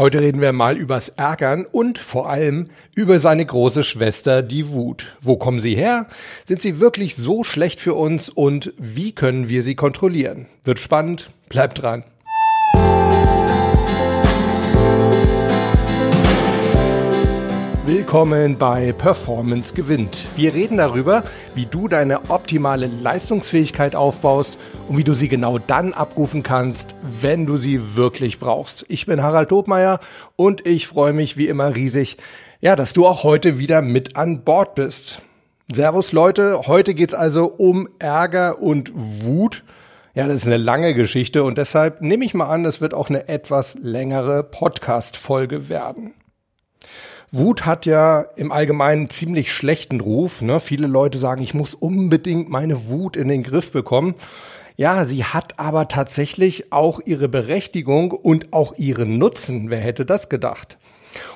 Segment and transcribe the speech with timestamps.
[0.00, 5.14] Heute reden wir mal übers Ärgern und vor allem über seine große Schwester, die Wut.
[5.20, 6.06] Wo kommen sie her?
[6.42, 10.46] Sind sie wirklich so schlecht für uns und wie können wir sie kontrollieren?
[10.64, 12.04] Wird spannend, bleibt dran.
[17.92, 20.28] Willkommen bei Performance gewinnt.
[20.36, 21.24] Wir reden darüber,
[21.56, 27.46] wie du deine optimale Leistungsfähigkeit aufbaust und wie du sie genau dann abrufen kannst, wenn
[27.46, 28.86] du sie wirklich brauchst.
[28.88, 29.98] Ich bin Harald Dobmeier
[30.36, 32.16] und ich freue mich wie immer riesig,
[32.60, 35.20] ja, dass du auch heute wieder mit an Bord bist.
[35.72, 39.64] Servus Leute, heute geht's also um Ärger und Wut.
[40.14, 43.08] Ja, das ist eine lange Geschichte und deshalb nehme ich mal an, es wird auch
[43.08, 46.14] eine etwas längere Podcast-Folge werden.
[47.32, 50.42] Wut hat ja im Allgemeinen ziemlich schlechten Ruf.
[50.42, 50.58] Ne?
[50.58, 54.14] Viele Leute sagen, ich muss unbedingt meine Wut in den Griff bekommen.
[54.76, 59.70] Ja, sie hat aber tatsächlich auch ihre Berechtigung und auch ihren Nutzen.
[59.70, 60.78] Wer hätte das gedacht?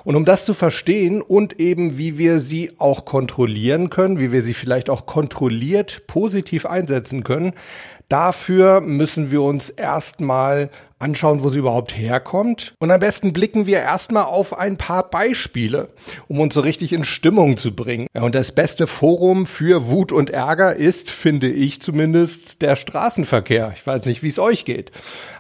[0.05, 4.43] Und um das zu verstehen und eben wie wir sie auch kontrollieren können, wie wir
[4.43, 7.53] sie vielleicht auch kontrolliert positiv einsetzen können,
[8.09, 12.75] Dafür müssen wir uns erstmal anschauen, wo sie überhaupt herkommt.
[12.79, 15.89] Und am besten blicken wir erstmal auf ein paar Beispiele,
[16.29, 18.07] um uns so richtig in Stimmung zu bringen.
[18.15, 23.73] Und das beste Forum für Wut und Ärger ist, finde ich zumindest, der Straßenverkehr.
[23.77, 24.91] Ich weiß nicht, wie es euch geht.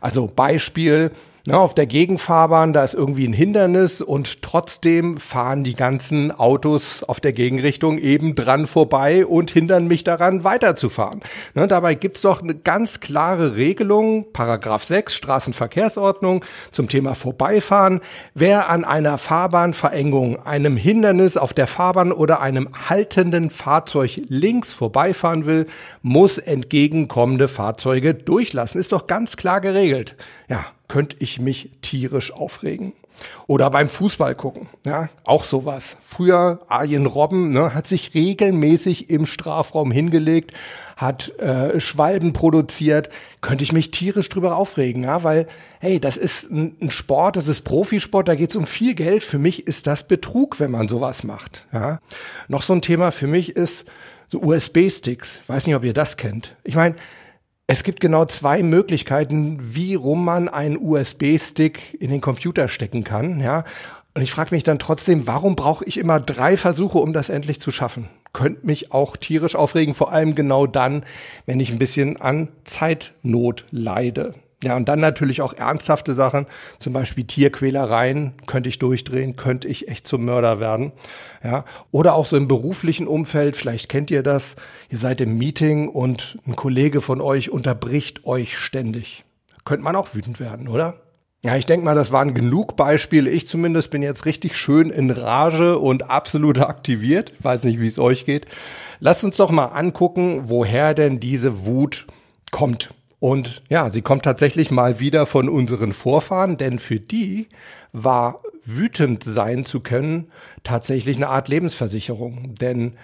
[0.00, 1.10] Also Beispiel,
[1.47, 7.03] na, auf der Gegenfahrbahn, da ist irgendwie ein Hindernis und trotzdem fahren die ganzen Autos
[7.03, 11.20] auf der Gegenrichtung eben dran vorbei und hindern mich daran, weiterzufahren.
[11.53, 18.00] Na, dabei gibt's doch eine ganz klare Regelung, Paragraph 6 Straßenverkehrsordnung zum Thema Vorbeifahren.
[18.33, 25.45] Wer an einer Fahrbahnverengung, einem Hindernis auf der Fahrbahn oder einem haltenden Fahrzeug links vorbeifahren
[25.45, 25.67] will,
[26.00, 28.81] muss entgegenkommende Fahrzeuge durchlassen.
[28.81, 30.17] Ist doch ganz klar geregelt.
[30.48, 32.92] Ja, könnte ich mich tierisch aufregen.
[33.48, 35.97] Oder beim Fußball gucken, ja, auch sowas.
[36.05, 40.53] Früher Arjen Robben ne, hat sich regelmäßig im Strafraum hingelegt,
[40.97, 43.09] hat äh, Schwalben produziert,
[43.41, 45.49] könnte ich mich tierisch drüber aufregen, ja, weil,
[45.81, 49.25] hey, das ist ein, ein Sport, das ist Profisport, da geht es um viel Geld.
[49.25, 51.66] Für mich ist das Betrug, wenn man sowas macht.
[51.72, 51.99] Ja.
[52.47, 53.84] Noch so ein Thema für mich ist
[54.28, 55.41] so USB-Sticks.
[55.49, 56.54] Weiß nicht, ob ihr das kennt.
[56.62, 56.94] Ich meine,
[57.66, 63.41] es gibt genau zwei Möglichkeiten, wie rum man einen USB-Stick in den Computer stecken kann,
[63.41, 63.64] ja.
[64.14, 67.60] Und ich frage mich dann trotzdem, warum brauche ich immer drei Versuche, um das endlich
[67.60, 68.08] zu schaffen?
[68.32, 71.04] Könnte mich auch tierisch aufregen, vor allem genau dann,
[71.47, 74.34] wenn ich ein bisschen an Zeitnot leide.
[74.64, 76.47] Ja, und dann natürlich auch ernsthafte Sachen,
[76.78, 80.92] zum Beispiel Tierquälereien, könnte ich durchdrehen, könnte ich echt zum Mörder werden.
[81.42, 84.56] Ja, oder auch so im beruflichen Umfeld, vielleicht kennt ihr das,
[84.88, 89.24] ihr seid im Meeting und ein Kollege von euch unterbricht euch ständig.
[89.66, 90.94] Könnte man auch wütend werden, oder?
[91.42, 93.28] Ja, ich denke mal, das waren genug Beispiele.
[93.28, 97.34] Ich zumindest bin jetzt richtig schön in Rage und absolut aktiviert.
[97.38, 98.47] Ich weiß nicht, wie es euch geht.
[98.98, 102.06] Lasst uns doch mal angucken, woher denn diese Wut
[102.50, 102.94] kommt.
[103.24, 107.48] Und ja, sie kommt tatsächlich mal wieder von unseren Vorfahren, denn für die
[107.90, 110.26] war wütend sein zu können
[110.62, 112.54] tatsächlich eine Art Lebensversicherung.
[112.60, 112.98] Denn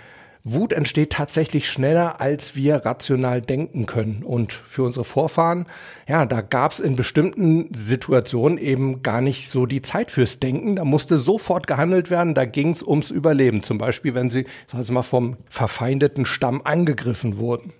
[0.45, 4.23] Wut entsteht tatsächlich schneller, als wir rational denken können.
[4.23, 5.65] Und für unsere Vorfahren,
[6.07, 10.77] ja, da gab es in bestimmten Situationen eben gar nicht so die Zeit fürs Denken.
[10.77, 12.35] Da musste sofort gehandelt werden.
[12.35, 13.63] Da ging es ums Überleben.
[13.63, 17.73] Zum Beispiel, wenn sie, sagen wir mal, vom verfeindeten Stamm angegriffen wurden.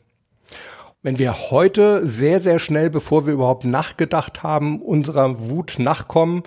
[1.03, 6.43] Wenn wir heute sehr, sehr schnell, bevor wir überhaupt nachgedacht haben, unserer Wut nachkommen,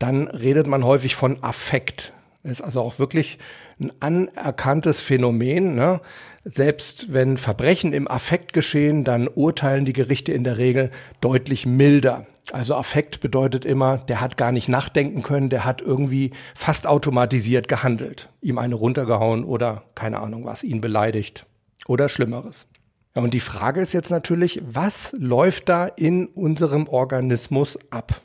[0.00, 2.12] dann redet man häufig von Affekt.
[2.42, 3.38] Das ist also auch wirklich
[3.80, 5.76] ein anerkanntes Phänomen.
[5.76, 6.00] Ne?
[6.44, 10.90] Selbst wenn Verbrechen im Affekt geschehen, dann urteilen die Gerichte in der Regel
[11.20, 12.26] deutlich milder.
[12.50, 17.68] Also Affekt bedeutet immer, der hat gar nicht nachdenken können, der hat irgendwie fast automatisiert
[17.68, 21.46] gehandelt, ihm eine runtergehauen oder keine Ahnung was, ihn beleidigt
[21.86, 22.66] oder Schlimmeres.
[23.14, 28.22] Ja, und die Frage ist jetzt natürlich, was läuft da in unserem Organismus ab?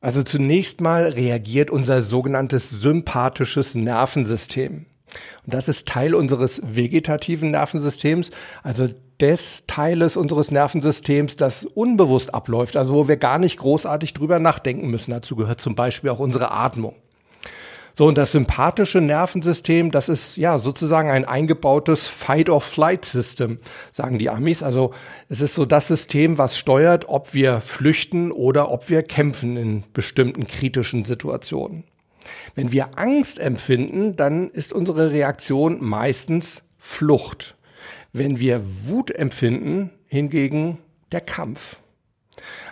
[0.00, 4.86] Also zunächst mal reagiert unser sogenanntes sympathisches Nervensystem.
[5.44, 8.30] Und das ist Teil unseres vegetativen Nervensystems,
[8.62, 8.86] also
[9.20, 14.88] des Teiles unseres Nervensystems, das unbewusst abläuft, also wo wir gar nicht großartig drüber nachdenken
[14.88, 15.12] müssen.
[15.12, 16.96] Dazu gehört zum Beispiel auch unsere Atmung.
[17.96, 23.60] So, und das sympathische Nervensystem, das ist ja sozusagen ein eingebautes Fight-or-Flight-System,
[23.92, 24.64] sagen die Amis.
[24.64, 24.92] Also
[25.28, 29.84] es ist so das System, was steuert, ob wir flüchten oder ob wir kämpfen in
[29.92, 31.84] bestimmten kritischen Situationen.
[32.56, 37.54] Wenn wir Angst empfinden, dann ist unsere Reaktion meistens Flucht.
[38.12, 40.78] Wenn wir Wut empfinden, hingegen
[41.12, 41.78] der Kampf.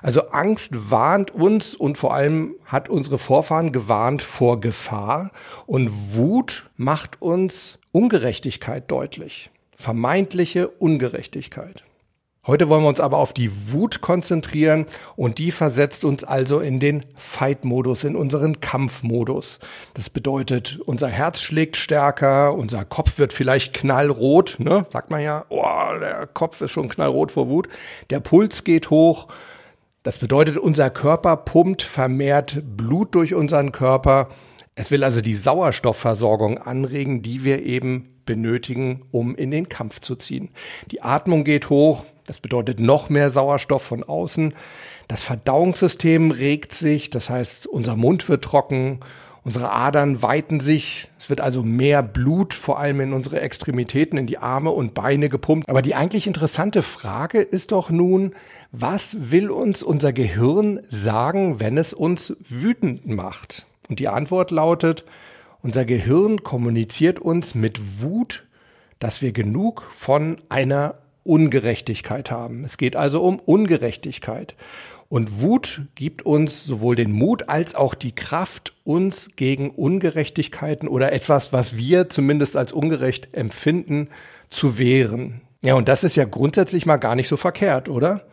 [0.03, 5.31] Also Angst warnt uns und vor allem hat unsere Vorfahren gewarnt vor Gefahr
[5.67, 11.85] und Wut macht uns Ungerechtigkeit deutlich, vermeintliche Ungerechtigkeit.
[12.45, 16.81] Heute wollen wir uns aber auf die Wut konzentrieren und die versetzt uns also in
[16.81, 19.61] den Fight-Modus, in unseren Kampfmodus.
[19.95, 24.87] Das bedeutet, unser Herz schlägt stärker, unser Kopf wird vielleicht knallrot, ne?
[24.89, 27.69] Sagt man ja, oh, der Kopf ist schon knallrot vor Wut.
[28.11, 29.29] Der Puls geht hoch.
[30.03, 34.31] Das bedeutet, unser Körper pumpt vermehrt Blut durch unseren Körper.
[34.75, 40.17] Es will also die Sauerstoffversorgung anregen, die wir eben benötigen, um in den Kampf zu
[40.17, 40.51] ziehen.
[40.91, 44.55] Die Atmung geht hoch, das bedeutet noch mehr Sauerstoff von außen.
[45.07, 48.99] Das Verdauungssystem regt sich, das heißt, unser Mund wird trocken,
[49.45, 54.27] unsere Adern weiten sich, es wird also mehr Blut vor allem in unsere Extremitäten, in
[54.27, 55.69] die Arme und Beine gepumpt.
[55.69, 58.35] Aber die eigentlich interessante Frage ist doch nun,
[58.71, 63.67] was will uns unser Gehirn sagen, wenn es uns wütend macht?
[63.89, 65.05] Und die Antwort lautet,
[65.63, 68.45] unser Gehirn kommuniziert uns mit Wut,
[68.99, 72.65] dass wir genug von einer Ungerechtigkeit haben.
[72.65, 74.55] Es geht also um Ungerechtigkeit.
[75.13, 81.13] Und Wut gibt uns sowohl den Mut als auch die Kraft, uns gegen Ungerechtigkeiten oder
[81.13, 84.09] etwas, was wir zumindest als ungerecht empfinden,
[84.49, 85.43] zu wehren.
[85.61, 88.25] Ja, und das ist ja grundsätzlich mal gar nicht so verkehrt, oder?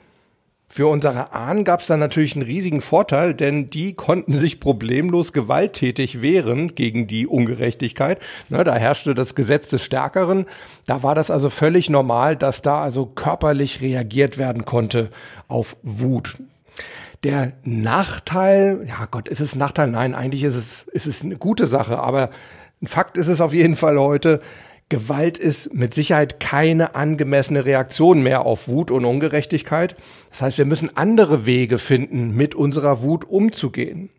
[0.70, 5.34] Für unsere Ahnen gab es da natürlich einen riesigen Vorteil, denn die konnten sich problemlos
[5.34, 8.20] gewalttätig wehren gegen die Ungerechtigkeit.
[8.48, 10.46] Ne, da herrschte das Gesetz des Stärkeren.
[10.88, 15.10] Da war das also völlig normal, dass da also körperlich reagiert werden konnte
[15.50, 16.38] auf Wut.
[17.24, 19.92] Der Nachteil, ja Gott, ist es ein Nachteil?
[19.92, 22.30] Nein, eigentlich ist es, ist es eine gute Sache, aber
[22.81, 24.42] ein Fakt ist es auf jeden Fall heute,
[24.88, 29.95] Gewalt ist mit Sicherheit keine angemessene Reaktion mehr auf Wut und Ungerechtigkeit.
[30.30, 34.10] Das heißt, wir müssen andere Wege finden, mit unserer Wut umzugehen.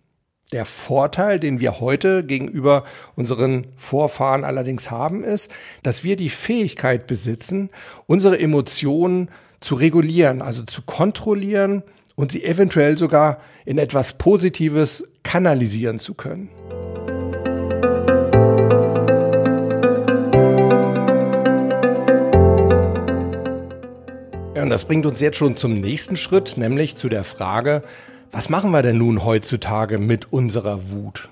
[0.53, 2.85] Der Vorteil, den wir heute gegenüber
[3.17, 5.51] unseren Vorfahren allerdings haben, ist,
[5.83, 7.71] dass wir die Fähigkeit besitzen,
[8.07, 9.29] unsere Emotionen
[9.61, 11.83] zu regulieren, also zu kontrollieren
[12.21, 16.51] und sie eventuell sogar in etwas Positives kanalisieren zu können.
[24.55, 27.83] Ja, und das bringt uns jetzt schon zum nächsten Schritt, nämlich zu der Frage,
[28.33, 31.31] was machen wir denn nun heutzutage mit unserer Wut?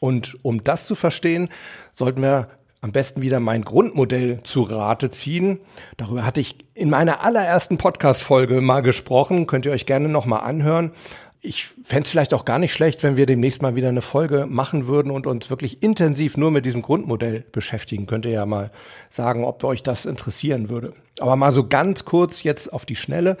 [0.00, 1.48] Und um das zu verstehen,
[1.94, 2.48] sollten wir
[2.80, 5.58] am besten wieder mein Grundmodell zu Rate ziehen.
[5.96, 9.46] Darüber hatte ich in meiner allerersten Podcast-Folge mal gesprochen.
[9.46, 10.92] Könnt ihr euch gerne nochmal anhören
[11.40, 14.46] ich fände es vielleicht auch gar nicht schlecht, wenn wir demnächst mal wieder eine Folge
[14.46, 18.06] machen würden und uns wirklich intensiv nur mit diesem Grundmodell beschäftigen.
[18.06, 18.70] Könnt ihr ja mal
[19.08, 20.94] sagen, ob euch das interessieren würde.
[21.20, 23.36] Aber mal so ganz kurz jetzt auf die Schnelle.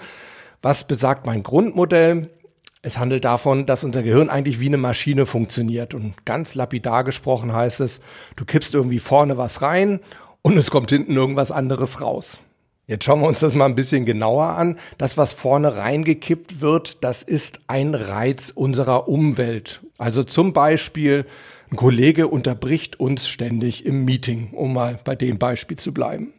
[0.62, 2.30] Was besagt mein Grundmodell?
[2.88, 5.92] Es handelt davon, dass unser Gehirn eigentlich wie eine Maschine funktioniert.
[5.92, 8.00] Und ganz lapidar gesprochen heißt es,
[8.36, 10.00] du kippst irgendwie vorne was rein
[10.40, 12.40] und es kommt hinten irgendwas anderes raus.
[12.86, 14.78] Jetzt schauen wir uns das mal ein bisschen genauer an.
[14.96, 19.80] Das, was vorne reingekippt wird, das ist ein Reiz unserer Umwelt.
[19.98, 21.26] Also zum Beispiel,
[21.70, 26.32] ein Kollege unterbricht uns ständig im Meeting, um mal bei dem Beispiel zu bleiben.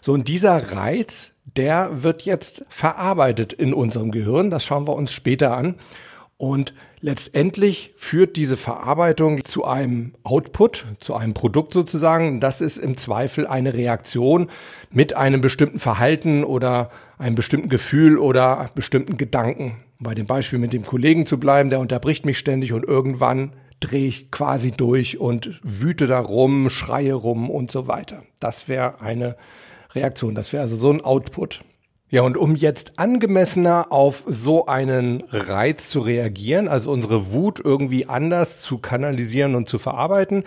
[0.00, 4.50] So, und dieser Reiz, der wird jetzt verarbeitet in unserem Gehirn.
[4.50, 5.76] Das schauen wir uns später an.
[6.42, 12.40] Und letztendlich führt diese Verarbeitung zu einem Output, zu einem Produkt sozusagen.
[12.40, 14.48] Das ist im Zweifel eine Reaktion
[14.90, 19.76] mit einem bestimmten Verhalten oder einem bestimmten Gefühl oder bestimmten Gedanken.
[20.00, 24.08] Bei dem Beispiel mit dem Kollegen zu bleiben, der unterbricht mich ständig und irgendwann drehe
[24.08, 28.22] ich quasi durch und wüte da rum, schreie rum und so weiter.
[28.40, 29.36] Das wäre eine
[29.94, 30.34] Reaktion.
[30.34, 31.62] Das wäre also so ein Output.
[32.08, 38.06] Ja, und um jetzt angemessener auf so einen Reiz zu reagieren, also unsere Wut irgendwie
[38.06, 40.44] anders zu kanalisieren und zu verarbeiten,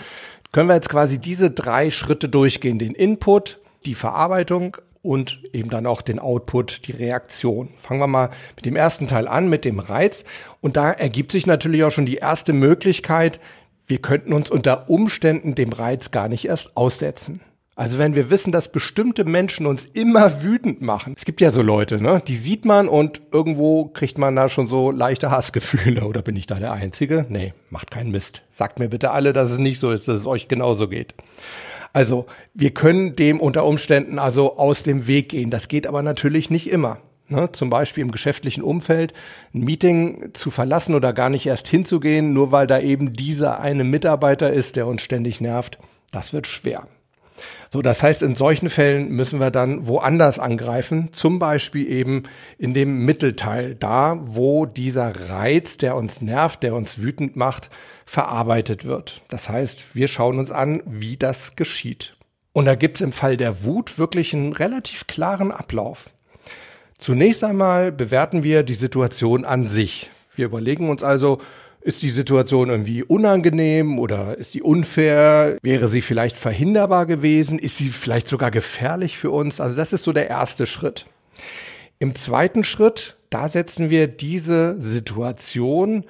[0.52, 2.78] können wir jetzt quasi diese drei Schritte durchgehen.
[2.78, 7.70] Den Input, die Verarbeitung und eben dann auch den Output, die Reaktion.
[7.78, 10.26] Fangen wir mal mit dem ersten Teil an, mit dem Reiz.
[10.62, 13.40] Und da ergibt sich natürlich auch schon die erste Möglichkeit,
[13.88, 17.42] wir könnten uns unter Umständen dem Reiz gar nicht erst aussetzen.
[17.78, 21.14] Also wenn wir wissen, dass bestimmte Menschen uns immer wütend machen.
[21.18, 22.22] Es gibt ja so Leute, ne?
[22.26, 26.06] Die sieht man und irgendwo kriegt man da schon so leichte Hassgefühle.
[26.06, 27.26] Oder bin ich da der Einzige?
[27.28, 28.44] Nee, macht keinen Mist.
[28.52, 31.16] Sagt mir bitte alle, dass es nicht so ist, dass es euch genauso geht.
[31.92, 35.50] Also wir können dem unter Umständen also aus dem Weg gehen.
[35.50, 37.00] Das geht aber natürlich nicht immer.
[37.28, 39.12] Ne, zum Beispiel im geschäftlichen Umfeld
[39.54, 43.84] ein Meeting zu verlassen oder gar nicht erst hinzugehen, nur weil da eben dieser eine
[43.84, 45.80] Mitarbeiter ist, der uns ständig nervt,
[46.12, 46.88] das wird schwer.
[47.72, 52.24] So, das heißt, in solchen Fällen müssen wir dann woanders angreifen, zum Beispiel eben
[52.58, 57.70] in dem Mittelteil, da wo dieser Reiz, der uns nervt, der uns wütend macht,
[58.06, 59.22] verarbeitet wird.
[59.30, 62.16] Das heißt, wir schauen uns an, wie das geschieht.
[62.54, 66.10] Und da gibt's im Fall der Wut wirklich einen relativ klaren Ablauf.
[66.98, 70.10] Zunächst einmal bewerten wir die Situation an sich.
[70.36, 71.42] Wir überlegen uns also,
[71.86, 75.58] ist die Situation irgendwie unangenehm oder ist die unfair?
[75.62, 77.60] Wäre sie vielleicht verhinderbar gewesen?
[77.60, 79.62] Ist sie vielleicht sogar gefährlich für uns?
[79.62, 81.06] Also das ist so der erste Schritt.
[82.00, 86.06] Im zweiten Schritt, da setzen wir diese Situation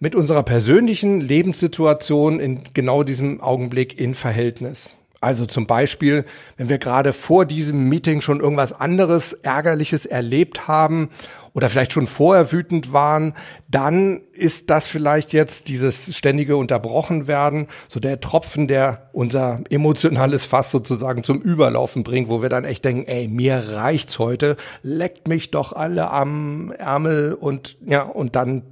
[0.00, 4.96] mit unserer persönlichen Lebenssituation in genau diesem Augenblick in Verhältnis.
[5.20, 6.24] Also zum Beispiel,
[6.56, 11.10] wenn wir gerade vor diesem Meeting schon irgendwas anderes Ärgerliches erlebt haben
[11.54, 13.34] oder vielleicht schon vorher wütend waren,
[13.68, 20.70] dann ist das vielleicht jetzt dieses ständige Unterbrochenwerden, so der Tropfen, der unser emotionales Fass
[20.70, 25.50] sozusagen zum Überlaufen bringt, wo wir dann echt denken, ey, mir reicht's heute, leckt mich
[25.50, 28.62] doch alle am Ärmel und ja, und dann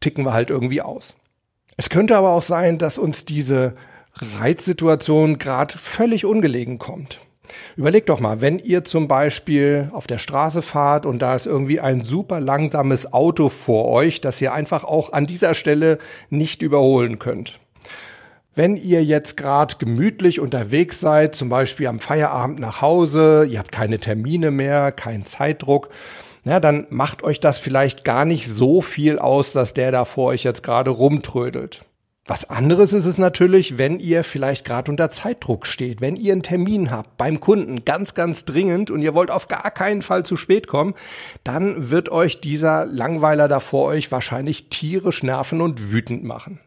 [0.00, 1.14] ticken wir halt irgendwie aus.
[1.76, 3.76] Es könnte aber auch sein, dass uns diese
[4.14, 7.20] Reizsituation gerade völlig ungelegen kommt.
[7.76, 11.80] Überlegt doch mal, wenn ihr zum Beispiel auf der Straße fahrt und da ist irgendwie
[11.80, 15.98] ein super langsames Auto vor euch, das ihr einfach auch an dieser Stelle
[16.30, 17.58] nicht überholen könnt.
[18.54, 23.70] Wenn ihr jetzt gerade gemütlich unterwegs seid, zum Beispiel am Feierabend nach Hause, ihr habt
[23.70, 25.90] keine Termine mehr, keinen Zeitdruck,
[26.44, 30.30] ja, dann macht euch das vielleicht gar nicht so viel aus, dass der da vor
[30.30, 31.84] euch jetzt gerade rumtrödelt.
[32.30, 36.42] Was anderes ist es natürlich, wenn ihr vielleicht gerade unter Zeitdruck steht, wenn ihr einen
[36.42, 40.36] Termin habt beim Kunden, ganz, ganz dringend und ihr wollt auf gar keinen Fall zu
[40.36, 40.92] spät kommen,
[41.42, 46.60] dann wird euch dieser Langweiler da vor euch wahrscheinlich tierisch nerven und wütend machen.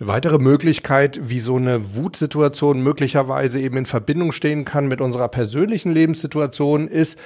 [0.00, 5.28] Eine weitere Möglichkeit, wie so eine Wutsituation möglicherweise eben in Verbindung stehen kann mit unserer
[5.28, 7.16] persönlichen Lebenssituation, ist,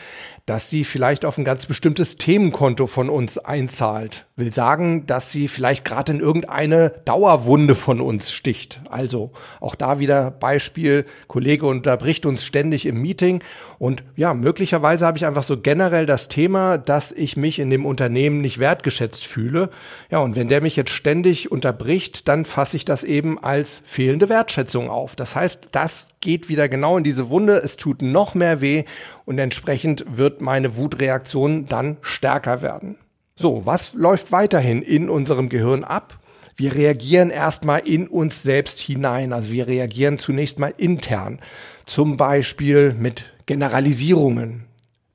[0.46, 4.26] dass sie vielleicht auf ein ganz bestimmtes Themenkonto von uns einzahlt.
[4.36, 8.80] Will sagen, dass sie vielleicht gerade in irgendeine Dauerwunde von uns sticht.
[8.90, 13.42] Also auch da wieder Beispiel, Kollege unterbricht uns ständig im Meeting
[13.78, 17.86] und ja, möglicherweise habe ich einfach so generell das Thema, dass ich mich in dem
[17.86, 19.70] Unternehmen nicht wertgeschätzt fühle.
[20.10, 24.28] Ja, und wenn der mich jetzt ständig unterbricht, dann fasse ich das eben als fehlende
[24.28, 25.16] Wertschätzung auf.
[25.16, 28.84] Das heißt, das geht wieder genau in diese Wunde, es tut noch mehr weh
[29.24, 32.96] und entsprechend wird meine Wutreaktion dann stärker werden.
[33.36, 36.18] So, was läuft weiterhin in unserem Gehirn ab?
[36.56, 39.32] Wir reagieren erstmal in uns selbst hinein.
[39.32, 41.40] Also wir reagieren zunächst mal intern.
[41.84, 44.64] Zum Beispiel mit Generalisierungen.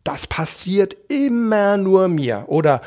[0.03, 2.43] Das passiert immer nur mir.
[2.47, 2.81] Oder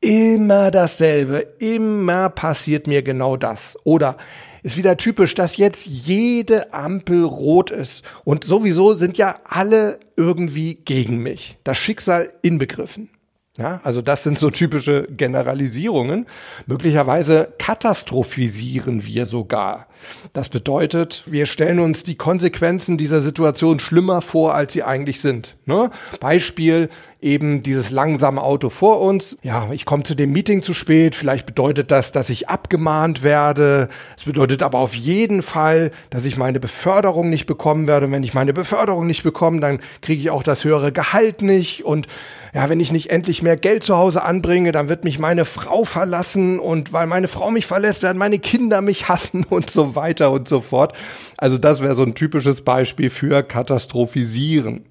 [0.00, 1.46] immer dasselbe.
[1.60, 3.78] Immer passiert mir genau das.
[3.84, 4.16] Oder
[4.62, 8.04] ist wieder typisch, dass jetzt jede Ampel rot ist.
[8.24, 11.58] Und sowieso sind ja alle irgendwie gegen mich.
[11.64, 13.10] Das Schicksal inbegriffen.
[13.58, 16.24] Ja, also das sind so typische Generalisierungen.
[16.66, 19.88] Möglicherweise katastrophisieren wir sogar.
[20.32, 25.56] Das bedeutet, wir stellen uns die Konsequenzen dieser Situation schlimmer vor, als sie eigentlich sind.
[25.66, 25.90] Ne?
[26.18, 26.88] Beispiel
[27.20, 29.36] eben dieses langsame Auto vor uns.
[29.42, 31.14] Ja, ich komme zu dem Meeting zu spät.
[31.14, 33.88] Vielleicht bedeutet das, dass ich abgemahnt werde.
[34.16, 38.06] Es bedeutet aber auf jeden Fall, dass ich meine Beförderung nicht bekommen werde.
[38.06, 41.84] Und wenn ich meine Beförderung nicht bekomme, dann kriege ich auch das höhere Gehalt nicht.
[41.84, 42.06] Und
[42.54, 45.84] ja, wenn ich nicht endlich mehr Geld zu Hause anbringe, dann wird mich meine Frau
[45.84, 50.30] verlassen und weil meine Frau mich verlässt, werden meine Kinder mich hassen und so weiter
[50.30, 50.92] und so fort.
[51.38, 54.84] Also das wäre so ein typisches Beispiel für Katastrophisieren.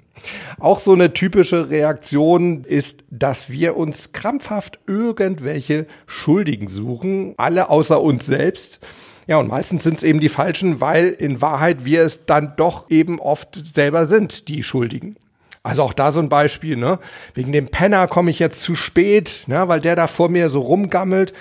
[0.60, 8.01] Auch so eine typische Reaktion ist, dass wir uns krampfhaft irgendwelche Schuldigen suchen, alle außer
[8.01, 8.80] uns selbst.
[9.27, 12.89] Ja, und meistens sind es eben die Falschen, weil in Wahrheit wir es dann doch
[12.89, 15.15] eben oft selber sind, die Schuldigen.
[15.63, 17.00] Also auch da so ein Beispiel, ne?
[17.34, 19.68] Wegen dem Penner komme ich jetzt zu spät, ne?
[19.68, 21.34] weil der da vor mir so rumgammelt.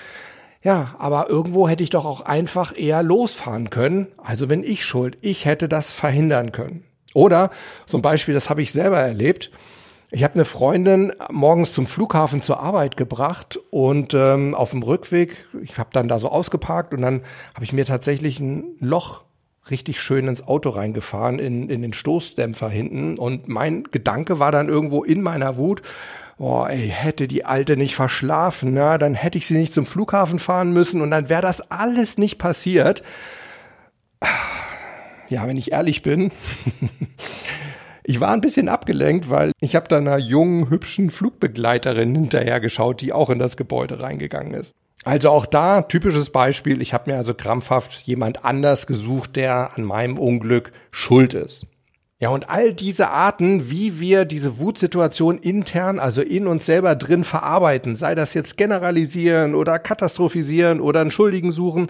[0.63, 4.07] Ja, aber irgendwo hätte ich doch auch einfach eher losfahren können.
[4.17, 6.83] Also wenn ich schuld, ich hätte das verhindern können.
[7.15, 7.49] Oder
[7.87, 9.49] so ein Beispiel, das habe ich selber erlebt.
[10.11, 15.37] Ich habe eine Freundin morgens zum Flughafen zur Arbeit gebracht und ähm, auf dem Rückweg,
[15.63, 17.23] ich habe dann da so ausgeparkt und dann
[17.55, 19.23] habe ich mir tatsächlich ein Loch
[19.69, 23.17] richtig schön ins Auto reingefahren, in, in den Stoßdämpfer hinten.
[23.17, 25.81] Und mein Gedanke war dann irgendwo in meiner Wut,
[26.37, 30.39] boah, ey, hätte die Alte nicht verschlafen, na, dann hätte ich sie nicht zum Flughafen
[30.39, 33.03] fahren müssen und dann wäre das alles nicht passiert.
[35.29, 36.31] Ja, wenn ich ehrlich bin,
[38.03, 43.01] ich war ein bisschen abgelenkt, weil ich habe da einer jungen, hübschen Flugbegleiterin hinterher geschaut,
[43.01, 44.73] die auch in das Gebäude reingegangen ist.
[45.03, 46.81] Also auch da typisches Beispiel.
[46.81, 51.67] Ich habe mir also krampfhaft jemand anders gesucht, der an meinem Unglück schuld ist.
[52.19, 57.23] Ja, und all diese Arten, wie wir diese Wutsituation intern, also in uns selber drin
[57.23, 61.87] verarbeiten, sei das jetzt generalisieren oder katastrophisieren oder einen Schuldigen suchen,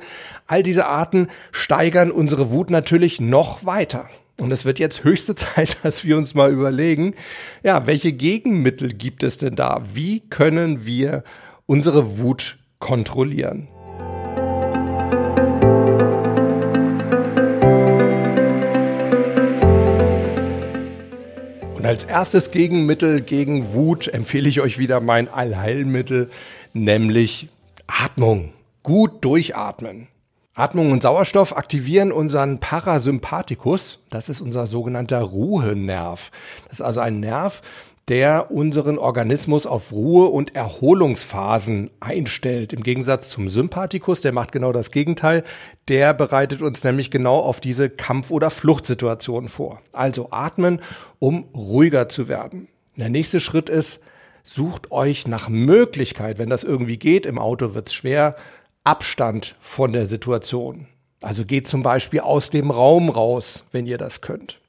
[0.48, 4.08] all diese Arten steigern unsere Wut natürlich noch weiter.
[4.40, 7.14] Und es wird jetzt höchste Zeit, dass wir uns mal überlegen,
[7.62, 9.84] ja, welche Gegenmittel gibt es denn da?
[9.94, 11.26] Wie können wir
[11.66, 13.70] unsere Wut kontrollieren?
[21.76, 26.30] Und als erstes Gegenmittel gegen Wut empfehle ich euch wieder mein Allheilmittel,
[26.74, 27.48] nämlich
[27.88, 28.54] Atmung.
[28.84, 30.08] Gut durchatmen.
[30.54, 34.00] Atmung und Sauerstoff aktivieren unseren Parasympathikus.
[34.10, 36.30] Das ist unser sogenannter Ruhenerv.
[36.68, 37.62] Das ist also ein Nerv,
[38.08, 42.74] der unseren Organismus auf Ruhe- und Erholungsphasen einstellt.
[42.74, 45.44] Im Gegensatz zum Sympathikus, der macht genau das Gegenteil.
[45.88, 49.82] Der bereitet uns nämlich genau auf diese Kampf- oder Fluchtsituation vor.
[49.92, 50.82] Also atmen,
[51.20, 52.68] um ruhiger zu werden.
[52.96, 54.02] Der nächste Schritt ist,
[54.44, 58.36] sucht euch nach Möglichkeit, wenn das irgendwie geht, im Auto wird's schwer,
[58.84, 60.88] Abstand von der Situation.
[61.22, 64.61] Also geht zum Beispiel aus dem Raum raus, wenn ihr das könnt.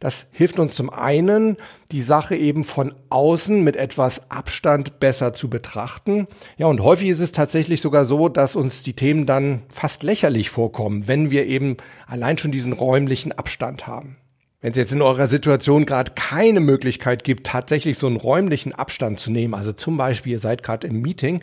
[0.00, 1.56] Das hilft uns zum einen,
[1.92, 6.26] die Sache eben von außen mit etwas Abstand besser zu betrachten.
[6.56, 10.50] Ja, und häufig ist es tatsächlich sogar so, dass uns die Themen dann fast lächerlich
[10.50, 14.16] vorkommen, wenn wir eben allein schon diesen räumlichen Abstand haben.
[14.64, 19.18] Wenn es jetzt in eurer Situation gerade keine Möglichkeit gibt, tatsächlich so einen räumlichen Abstand
[19.18, 21.42] zu nehmen, also zum Beispiel ihr seid gerade im Meeting,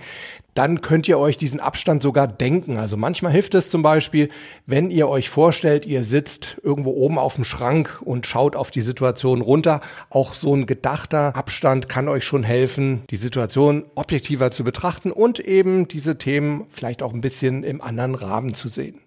[0.56, 2.78] dann könnt ihr euch diesen Abstand sogar denken.
[2.78, 4.30] Also manchmal hilft es zum Beispiel,
[4.66, 8.82] wenn ihr euch vorstellt, ihr sitzt irgendwo oben auf dem Schrank und schaut auf die
[8.82, 9.82] Situation runter.
[10.10, 15.40] Auch so ein gedachter Abstand kann euch schon helfen, die Situation objektiver zu betrachten und
[15.40, 19.00] eben diese Themen vielleicht auch ein bisschen im anderen Rahmen zu sehen.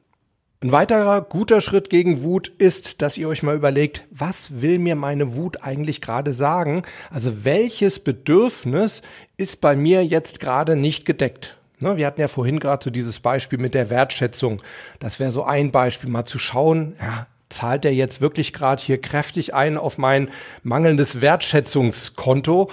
[0.64, 4.94] Ein weiterer guter Schritt gegen Wut ist, dass ihr euch mal überlegt, was will mir
[4.94, 6.84] meine Wut eigentlich gerade sagen?
[7.10, 9.02] Also welches Bedürfnis
[9.36, 11.58] ist bei mir jetzt gerade nicht gedeckt?
[11.80, 14.62] Ne, wir hatten ja vorhin gerade so dieses Beispiel mit der Wertschätzung.
[15.00, 18.98] Das wäre so ein Beispiel, mal zu schauen, ja, zahlt der jetzt wirklich gerade hier
[18.98, 20.30] kräftig ein auf mein
[20.62, 22.70] mangelndes Wertschätzungskonto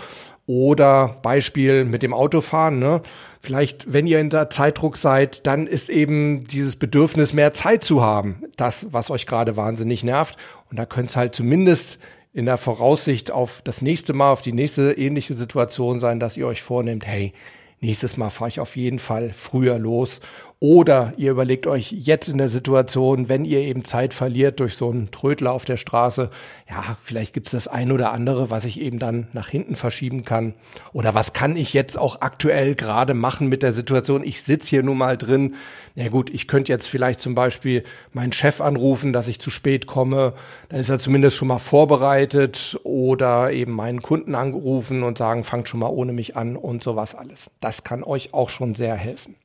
[0.52, 3.02] oder Beispiel mit dem Autofahren, ne?
[3.40, 8.02] Vielleicht, wenn ihr in der Zeitdruck seid, dann ist eben dieses Bedürfnis, mehr Zeit zu
[8.02, 10.36] haben, das, was euch gerade wahnsinnig nervt.
[10.70, 12.00] Und da könnte es halt zumindest
[12.34, 16.48] in der Voraussicht auf das nächste Mal, auf die nächste ähnliche Situation sein, dass ihr
[16.48, 17.32] euch vornehmt, hey,
[17.80, 20.20] nächstes Mal fahre ich auf jeden Fall früher los
[20.64, 24.92] oder ihr überlegt euch jetzt in der Situation, wenn ihr eben Zeit verliert durch so
[24.92, 26.30] einen Trödler auf der Straße,
[26.70, 30.24] ja, vielleicht gibt es das ein oder andere, was ich eben dann nach hinten verschieben
[30.24, 30.54] kann.
[30.94, 34.24] Oder was kann ich jetzt auch aktuell gerade machen mit der Situation?
[34.24, 35.56] Ich sitze hier nun mal drin.
[35.96, 39.50] Na ja gut, ich könnte jetzt vielleicht zum Beispiel meinen Chef anrufen, dass ich zu
[39.50, 40.34] spät komme.
[40.70, 45.70] Dann ist er zumindest schon mal vorbereitet oder eben meinen Kunden angerufen und sagen, fangt
[45.70, 47.50] schon mal ohne mich an und sowas alles.
[47.62, 49.41] Das kann euch auch schon sehr helfen.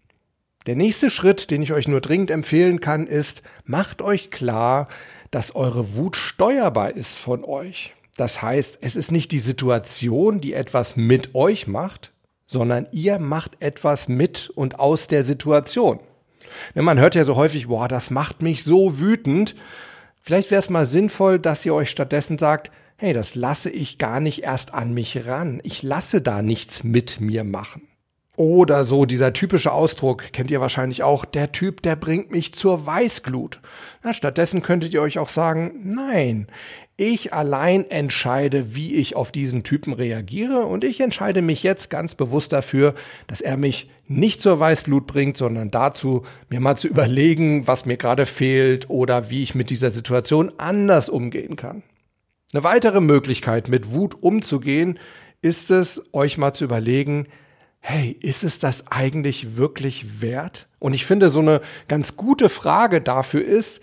[0.66, 4.88] Der nächste Schritt, den ich euch nur dringend empfehlen kann, ist, macht euch klar,
[5.30, 7.94] dass eure Wut steuerbar ist von euch.
[8.16, 12.12] Das heißt, es ist nicht die Situation, die etwas mit euch macht,
[12.46, 16.00] sondern ihr macht etwas mit und aus der Situation.
[16.74, 19.54] Man hört ja so häufig, boah, das macht mich so wütend.
[20.20, 24.18] Vielleicht wäre es mal sinnvoll, dass ihr euch stattdessen sagt, hey, das lasse ich gar
[24.18, 25.60] nicht erst an mich ran.
[25.62, 27.82] Ich lasse da nichts mit mir machen.
[28.36, 32.84] Oder so dieser typische Ausdruck, kennt ihr wahrscheinlich auch, der Typ, der bringt mich zur
[32.84, 33.60] Weißglut.
[34.02, 36.46] Na, stattdessen könntet ihr euch auch sagen, nein,
[36.98, 42.14] ich allein entscheide, wie ich auf diesen Typen reagiere und ich entscheide mich jetzt ganz
[42.14, 42.94] bewusst dafür,
[43.26, 47.96] dass er mich nicht zur Weißglut bringt, sondern dazu, mir mal zu überlegen, was mir
[47.96, 51.82] gerade fehlt oder wie ich mit dieser Situation anders umgehen kann.
[52.52, 54.98] Eine weitere Möglichkeit, mit Wut umzugehen,
[55.42, 57.26] ist es, euch mal zu überlegen,
[57.88, 60.66] hey, ist es das eigentlich wirklich wert?
[60.80, 63.80] Und ich finde, so eine ganz gute Frage dafür ist,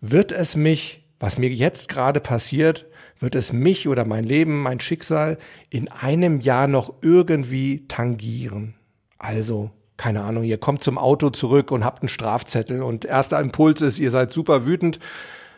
[0.00, 2.86] wird es mich, was mir jetzt gerade passiert,
[3.18, 5.38] wird es mich oder mein Leben, mein Schicksal
[5.70, 8.74] in einem Jahr noch irgendwie tangieren?
[9.18, 13.82] Also, keine Ahnung, ihr kommt zum Auto zurück und habt einen Strafzettel und erster Impuls
[13.82, 15.00] ist, ihr seid super wütend.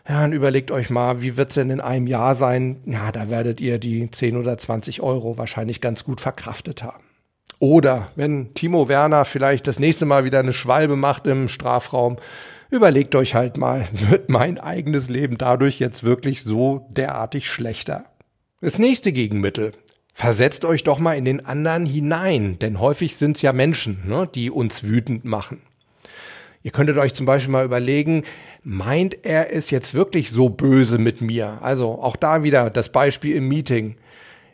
[0.08, 2.80] Ja, dann überlegt euch mal, wie wird's denn in einem Jahr sein?
[2.86, 7.03] Ja, da werdet ihr die 10 oder 20 Euro wahrscheinlich ganz gut verkraftet haben.
[7.64, 12.18] Oder wenn Timo Werner vielleicht das nächste Mal wieder eine Schwalbe macht im Strafraum,
[12.68, 18.04] überlegt euch halt mal, wird mein eigenes Leben dadurch jetzt wirklich so derartig schlechter?
[18.60, 19.72] Das nächste Gegenmittel.
[20.12, 24.28] Versetzt euch doch mal in den anderen hinein, denn häufig sind es ja Menschen, ne,
[24.32, 25.62] die uns wütend machen.
[26.62, 28.24] Ihr könntet euch zum Beispiel mal überlegen,
[28.62, 31.60] meint er es jetzt wirklich so böse mit mir?
[31.62, 33.96] Also auch da wieder das Beispiel im Meeting.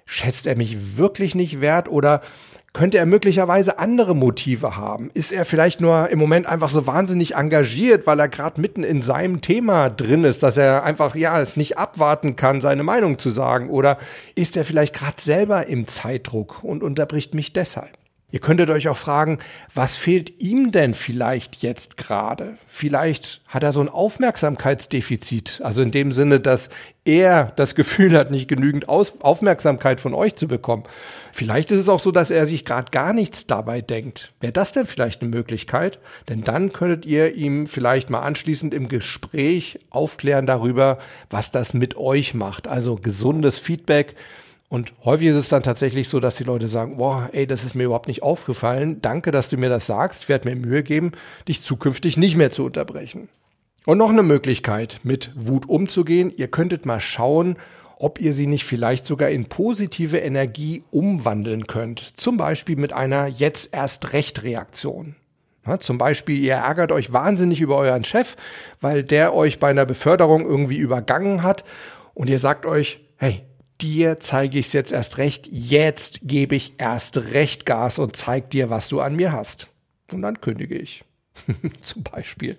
[0.07, 2.23] Schätzt er mich wirklich nicht wert oder
[2.73, 5.11] könnte er möglicherweise andere Motive haben?
[5.13, 9.03] Ist er vielleicht nur im Moment einfach so wahnsinnig engagiert, weil er gerade mitten in
[9.03, 13.31] seinem Thema drin ist, dass er einfach ja es nicht abwarten kann, seine Meinung zu
[13.31, 13.71] sagen?
[13.71, 13.99] Oder
[14.35, 17.91] ist er vielleicht gerade selber im Zeitdruck und unterbricht mich deshalb?
[18.33, 19.39] Ihr könntet euch auch fragen,
[19.75, 22.57] was fehlt ihm denn vielleicht jetzt gerade?
[22.67, 26.71] Vielleicht hat er so ein Aufmerksamkeitsdefizit, also in dem Sinne, dass
[27.05, 30.85] er das Gefühl hat, nicht genügend Aus Aufmerksamkeit von euch zu bekommen.
[31.33, 34.33] Vielleicht ist es auch so, dass er sich gerade gar nichts dabei denkt.
[34.39, 35.99] Wäre das denn vielleicht eine Möglichkeit?
[36.29, 40.99] Denn dann könntet ihr ihm vielleicht mal anschließend im Gespräch aufklären darüber,
[41.31, 42.69] was das mit euch macht.
[42.69, 44.15] Also gesundes Feedback
[44.71, 47.75] und häufig ist es dann tatsächlich so, dass die Leute sagen, boah, ey, das ist
[47.75, 49.03] mir überhaupt nicht aufgefallen.
[49.03, 50.23] Danke, dass du mir das sagst.
[50.23, 51.11] Ich werde mir Mühe geben,
[51.49, 53.29] dich zukünftig nicht mehr zu unterbrechen.
[53.85, 56.33] Und noch eine Möglichkeit, mit Wut umzugehen.
[56.37, 57.57] Ihr könntet mal schauen,
[57.97, 62.21] ob ihr sie nicht vielleicht sogar in positive Energie umwandeln könnt.
[62.21, 65.17] Zum Beispiel mit einer jetzt erst recht Reaktion.
[65.67, 68.37] Ja, zum Beispiel, ihr ärgert euch wahnsinnig über euren Chef,
[68.81, 71.65] weil der euch bei einer Beförderung irgendwie übergangen hat
[72.15, 73.43] und ihr sagt euch, hey,
[73.83, 78.51] dir zeige ich es jetzt erst recht, jetzt gebe ich erst recht Gas und zeig
[78.51, 79.69] dir, was du an mir hast.
[80.13, 81.05] Und dann kündige ich.
[81.81, 82.59] Zum Beispiel.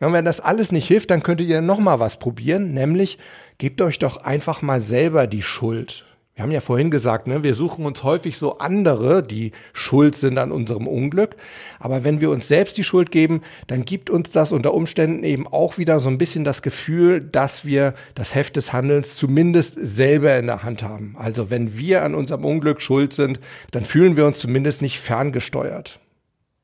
[0.00, 3.18] Und wenn das alles nicht hilft, dann könntet ihr noch mal was probieren, nämlich
[3.58, 6.04] gebt euch doch einfach mal selber die Schuld.
[6.36, 10.36] Wir haben ja vorhin gesagt, ne, wir suchen uns häufig so andere, die schuld sind
[10.36, 11.34] an unserem Unglück.
[11.78, 15.46] Aber wenn wir uns selbst die Schuld geben, dann gibt uns das unter Umständen eben
[15.46, 20.38] auch wieder so ein bisschen das Gefühl, dass wir das Heft des Handelns zumindest selber
[20.38, 21.16] in der Hand haben.
[21.18, 26.00] Also wenn wir an unserem Unglück schuld sind, dann fühlen wir uns zumindest nicht ferngesteuert.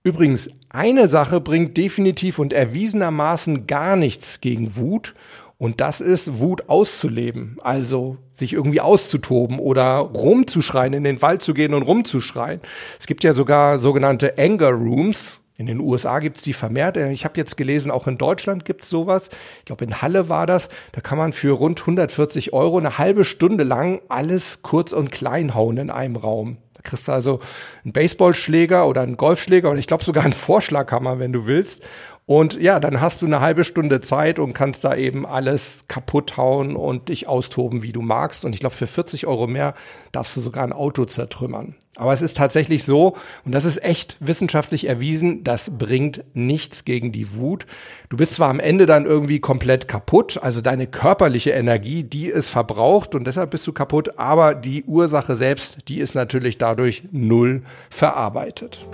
[0.04, 5.14] Übrigens, eine Sache bringt definitiv und erwiesenermaßen gar nichts gegen Wut
[5.62, 11.54] und das ist Wut auszuleben, also sich irgendwie auszutoben oder rumzuschreien, in den Wald zu
[11.54, 12.60] gehen und rumzuschreien.
[12.98, 15.38] Es gibt ja sogar sogenannte Anger Rooms.
[15.54, 16.96] In den USA gibt's die vermehrt.
[16.96, 19.30] Ich habe jetzt gelesen, auch in Deutschland gibt's sowas.
[19.60, 20.68] Ich glaube, in Halle war das.
[20.90, 25.54] Da kann man für rund 140 Euro eine halbe Stunde lang alles kurz und klein
[25.54, 26.56] hauen in einem Raum.
[26.74, 27.38] Da kriegst du also
[27.84, 31.84] einen Baseballschläger oder einen Golfschläger oder ich glaube sogar einen Vorschlaghammer, wenn du willst.
[32.32, 36.38] Und ja, dann hast du eine halbe Stunde Zeit und kannst da eben alles kaputt
[36.38, 38.46] hauen und dich austoben, wie du magst.
[38.46, 39.74] Und ich glaube, für 40 Euro mehr
[40.12, 41.74] darfst du sogar ein Auto zertrümmern.
[41.96, 47.12] Aber es ist tatsächlich so, und das ist echt wissenschaftlich erwiesen, das bringt nichts gegen
[47.12, 47.66] die Wut.
[48.08, 52.48] Du bist zwar am Ende dann irgendwie komplett kaputt, also deine körperliche Energie, die ist
[52.48, 57.62] verbraucht und deshalb bist du kaputt, aber die Ursache selbst, die ist natürlich dadurch null
[57.90, 58.86] verarbeitet.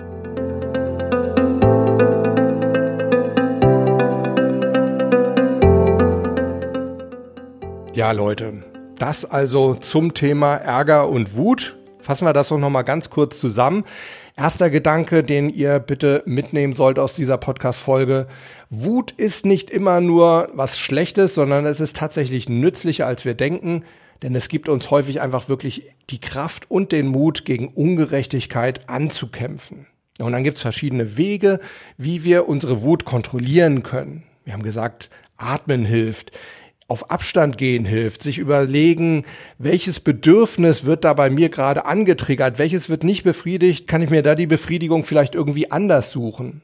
[7.95, 8.63] Ja, Leute,
[8.97, 11.75] das also zum Thema Ärger und Wut.
[11.99, 13.83] Fassen wir das doch nochmal ganz kurz zusammen.
[14.37, 18.27] Erster Gedanke, den ihr bitte mitnehmen sollt aus dieser Podcast-Folge.
[18.69, 23.83] Wut ist nicht immer nur was Schlechtes, sondern es ist tatsächlich nützlicher, als wir denken.
[24.21, 29.87] Denn es gibt uns häufig einfach wirklich die Kraft und den Mut, gegen Ungerechtigkeit anzukämpfen.
[30.19, 31.59] Und dann gibt es verschiedene Wege,
[31.97, 34.23] wie wir unsere Wut kontrollieren können.
[34.45, 36.31] Wir haben gesagt, Atmen hilft
[36.89, 39.25] auf Abstand gehen hilft, sich überlegen,
[39.57, 44.23] welches Bedürfnis wird da bei mir gerade angetriggert, welches wird nicht befriedigt, kann ich mir
[44.23, 46.61] da die Befriedigung vielleicht irgendwie anders suchen.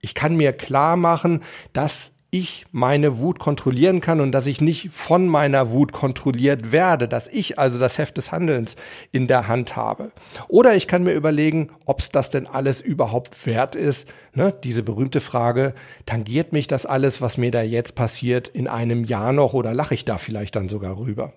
[0.00, 4.90] Ich kann mir klar machen, dass ich meine Wut kontrollieren kann und dass ich nicht
[4.90, 8.76] von meiner Wut kontrolliert werde, dass ich also das Heft des Handelns
[9.12, 10.12] in der Hand habe.
[10.48, 14.08] Oder ich kann mir überlegen, ob es das denn alles überhaupt wert ist.
[14.32, 14.54] Ne?
[14.64, 15.74] Diese berühmte Frage,
[16.06, 19.92] tangiert mich das alles, was mir da jetzt passiert, in einem Jahr noch oder lache
[19.92, 21.34] ich da vielleicht dann sogar rüber?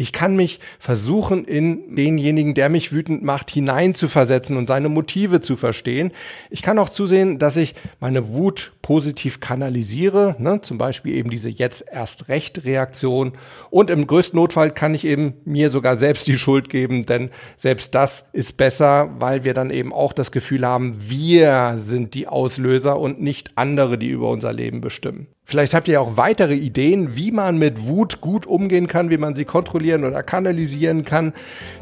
[0.00, 5.56] Ich kann mich versuchen, in denjenigen, der mich wütend macht, hineinzuversetzen und seine Motive zu
[5.56, 6.12] verstehen.
[6.50, 10.60] Ich kann auch zusehen, dass ich meine Wut positiv kanalisiere, ne?
[10.62, 13.32] zum Beispiel eben diese jetzt erst recht Reaktion.
[13.70, 17.92] Und im größten Notfall kann ich eben mir sogar selbst die Schuld geben, denn selbst
[17.96, 23.00] das ist besser, weil wir dann eben auch das Gefühl haben, wir sind die Auslöser
[23.00, 25.26] und nicht andere, die über unser Leben bestimmen.
[25.50, 29.34] Vielleicht habt ihr auch weitere Ideen, wie man mit Wut gut umgehen kann, wie man
[29.34, 29.46] sie
[29.88, 31.32] kontrollieren oder kanalisieren kann.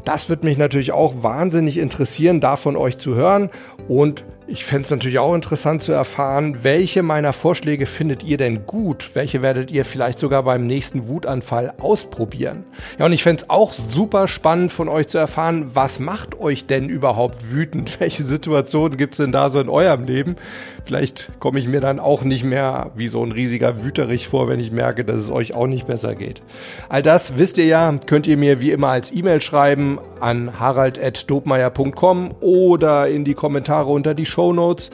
[0.04, 3.50] Das wird mich natürlich auch wahnsinnig interessieren, davon euch zu hören.
[3.88, 8.64] Und Ich fände es natürlich auch interessant zu erfahren, welche meiner Vorschläge findet ihr denn
[8.64, 9.10] gut?
[9.14, 12.62] Welche werdet ihr vielleicht sogar beim nächsten Wutanfall ausprobieren?
[12.96, 16.66] Ja, und ich fände es auch super spannend von euch zu erfahren, was macht euch
[16.66, 17.98] denn überhaupt wütend?
[18.00, 20.36] Welche Situationen gibt es denn da so in eurem Leben?
[20.84, 24.60] Vielleicht komme ich mir dann auch nicht mehr wie so ein riesiger Wüterich vor, wenn
[24.60, 26.40] ich merke, dass es euch auch nicht besser geht.
[26.88, 32.36] All das wisst ihr ja, könnt ihr mir wie immer als E-Mail schreiben an harald.dobmeier.com
[32.40, 34.90] oder in die Kommentare unter die Show Notes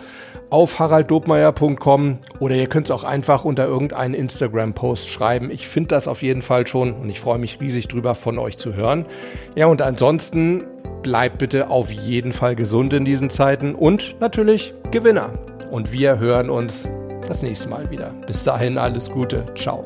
[0.50, 5.50] auf haralddobmeier.com oder ihr könnt es auch einfach unter irgendeinen Instagram-Post schreiben.
[5.50, 8.56] Ich finde das auf jeden Fall schon und ich freue mich riesig drüber, von euch
[8.56, 9.04] zu hören.
[9.56, 10.64] Ja, und ansonsten
[11.02, 15.30] bleibt bitte auf jeden Fall gesund in diesen Zeiten und natürlich Gewinner.
[15.72, 16.88] Und wir hören uns
[17.26, 18.14] das nächste Mal wieder.
[18.28, 19.46] Bis dahin alles Gute.
[19.56, 19.82] Ciao.